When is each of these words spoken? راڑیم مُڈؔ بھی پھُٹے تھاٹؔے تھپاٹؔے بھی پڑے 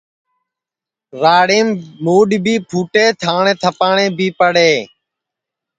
راڑیم 1.21 1.67
مُڈؔ 2.03 2.29
بھی 2.43 2.55
پھُٹے 2.69 3.05
تھاٹؔے 3.21 3.53
تھپاٹؔے 3.61 4.05
بھی 4.17 4.27
پڑے 4.39 4.71